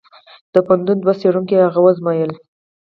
د 0.53 0.55
پوهنتون 0.65 0.97
دوو 0.99 1.13
څېړونکو 1.21 1.55
هغه 1.65 1.79
وزمویله. 1.83 2.35